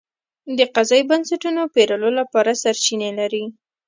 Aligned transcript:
د 0.57 0.59
قضایي 0.75 1.03
بنسټونو 1.11 1.61
پېرلو 1.73 2.09
لپاره 2.19 2.59
سرچینې 2.63 3.09
لري. 3.19 3.43